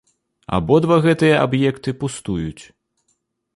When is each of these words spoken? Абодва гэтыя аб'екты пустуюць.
Абодва 0.59 0.97
гэтыя 1.05 1.35
аб'екты 1.47 1.95
пустуюць. 2.01 2.61